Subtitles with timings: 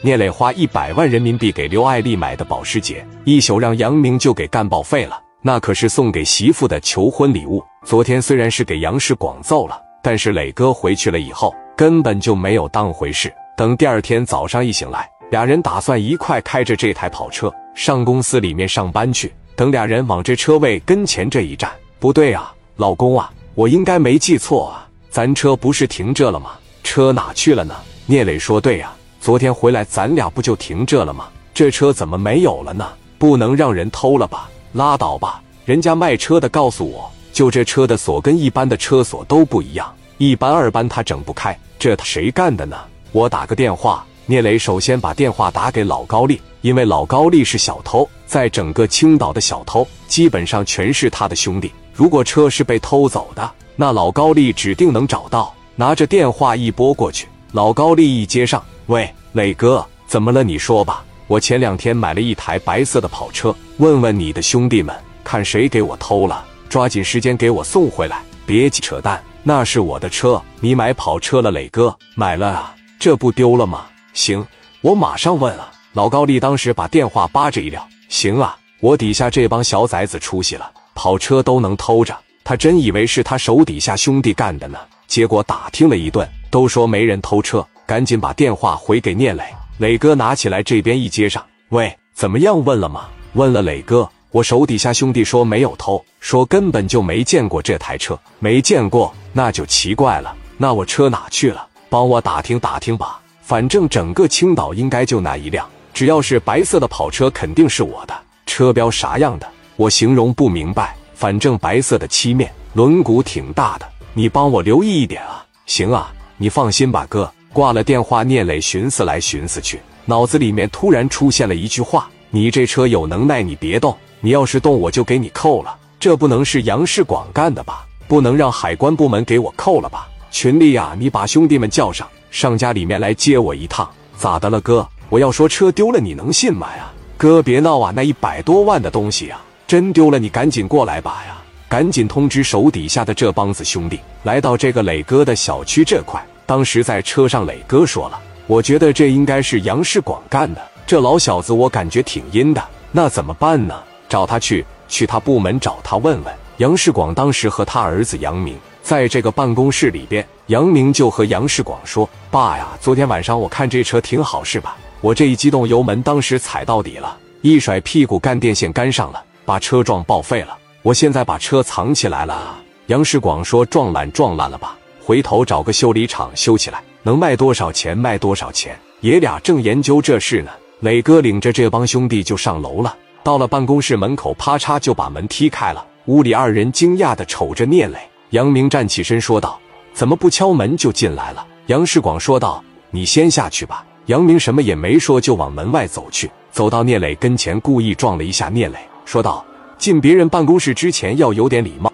[0.00, 5.20] 聂磊花一百万人民币给刘爱丽买的保时捷，一宿让杨明就给干报废了。
[5.42, 7.60] 那可是送给媳妇的求婚礼物。
[7.84, 13.32] 昨天虽然是给杨世广揍了，但是磊哥回去了以后，根本就没有当回事。
[13.56, 19.32] 等第二天早上一醒来，俩人打算一块开着这台跑车上公司里面上班去。
[19.56, 26.52] 等俩人往这车位跟前这一站，不对啊，老公啊，我应该没记错啊，咱车不是停这了吗？
[26.84, 27.74] 车哪去了呢？
[28.06, 28.92] 聂磊说：“对呀。”
[29.28, 31.28] 昨天回来，咱俩不就停这了吗？
[31.52, 32.88] 这车怎么没有了呢？
[33.18, 34.48] 不能让人偷了吧？
[34.72, 35.42] 拉倒吧！
[35.66, 39.86] 人家卖车的告诉我，就这车的锁跟一般的车锁都不一样，
[40.16, 41.54] 一般二般他整不开。
[41.78, 42.78] 这他谁干的呢？
[43.12, 44.02] 我打个电话。
[44.24, 51.70] 聂磊首先把电话打给老高丽，因为老高丽是小偷，在整个青岛的小偷基本上全是他的兄弟。
[51.92, 55.54] 如果车是被偷走的，那老高丽指定能找到。
[55.76, 58.64] 拿着电话一拨过去，老高丽一接上。
[58.86, 60.42] 喂，磊哥，怎么了？
[60.42, 61.04] 你说吧。
[61.26, 69.22] 我前两天买了一台白色的跑车，问问你的兄弟们，看谁给我偷了，抓紧时间给我送回来，别扯淡。
[69.42, 73.84] 那是我的车，你买跑车了，磊哥，买了啊，这不丢了吗？
[74.14, 74.44] 行，
[74.80, 75.70] 我马上问啊。
[75.92, 84.78] 老高丽当时把电话扒着一撂，行啊，我底下这帮小崽子出息了，跑车都能偷着，他真以为是他手底下兄弟干的呢。
[85.06, 87.66] 结果打听了一顿，都说没人偷车。
[87.88, 89.42] 赶紧把电话回给聂磊，
[89.78, 92.62] 磊哥拿起来，这边一接上，喂，怎么样？
[92.62, 93.08] 问了吗？
[93.32, 100.36] 问了，磊哥，我手底下兄弟说没有偷，说根本就没见过这台车，没见过，那就奇怪了。
[100.58, 101.66] 那我车哪去了？
[101.88, 108.14] 帮我打听打听吧，反正整个青岛应该就那一辆，只要是白色的跑车，肯定是我的。
[108.44, 109.48] 车标啥样的？
[109.76, 115.42] 我形容不明白，反正白色的漆面，轮毂挺大的，你帮我留意一点啊。
[115.64, 117.32] 行啊，你放心吧，哥。
[117.58, 123.92] 挂了电话，聂磊寻思来寻思去，脑子里面突然出现了一句话：“你这车有能耐，你别动。
[124.20, 125.76] 你要是动，我就给你扣了。
[125.98, 127.84] 这不能是杨世广干的吧？
[128.06, 130.08] 不能让海关部门给我扣了吧？
[130.30, 133.90] 群里呀，你把兄弟们叫上，上家里面来接我一趟。
[134.16, 134.88] 咋的了，哥？
[135.08, 136.88] 我要说车丢了，你能信吗呀？
[137.16, 137.92] 哥，别闹啊！
[137.92, 141.36] 那一百多万的东西啊，真丢了，你赶紧过来吧呀！
[141.68, 150.62] 赶紧通知手底下的这帮子兄弟，来到这个磊哥的小区这块。”当时在车上，磊哥说了：“我觉得这应该是杨世广干的。
[150.86, 152.64] 这老小子，我感觉挺阴的。
[152.90, 153.78] 那怎么办呢？
[154.08, 164.74] 找他去，去他部门找他问问。”杨世广当时和他儿子杨明在这个办公室里边，杨明就和杨世广说：“爸呀，昨天晚上我看这车挺好，是吧？
[165.02, 170.56] 我这一激动，油门当时踩到底了，一甩屁股，干电线杆上了，把车撞报废了。
[170.80, 172.58] 我现在把车藏起来了。”
[172.88, 174.74] 杨世广说：“撞烂撞烂了吧？”
[175.08, 178.78] 回头找个修理厂修起来，能卖多少钱卖多少钱。
[179.00, 182.94] 爷俩正研究这事呢，磊哥领着这帮兄弟就上楼了。
[183.22, 185.82] 到了办公室门口，啪嚓就把门踢开了。
[186.08, 187.96] 屋里二人惊讶的瞅着聂磊。
[188.32, 189.58] 杨明站起身说道
[189.94, 196.30] ：“怎么不敲门就进来了？”杨世广说道：“你先下去吧。”杨明什么也没说，就往门外走去。
[196.52, 198.76] 走到聂磊跟前，故意撞了一下聂磊，
[199.06, 199.42] 说道
[199.78, 201.87] ：“进别人办公室之前要有点礼貌。”